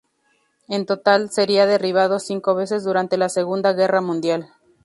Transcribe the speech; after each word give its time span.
En 0.67 0.87
total, 0.87 1.29
sería 1.29 1.67
derribado 1.67 2.17
cinco 2.17 2.55
veces 2.55 2.83
durante 2.83 3.17
la 3.17 3.29
Segunda 3.29 3.73
Guerra 3.73 4.01
Mundial. 4.01 4.49